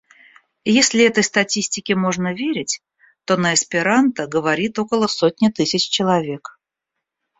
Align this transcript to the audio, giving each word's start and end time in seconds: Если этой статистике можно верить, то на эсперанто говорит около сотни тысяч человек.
Если 0.65 1.03
этой 1.05 1.23
статистике 1.23 1.93
можно 1.93 2.33
верить, 2.33 2.81
то 3.25 3.37
на 3.37 3.53
эсперанто 3.53 4.25
говорит 4.25 4.79
около 4.79 5.05
сотни 5.05 5.49
тысяч 5.49 5.87
человек. 5.91 6.57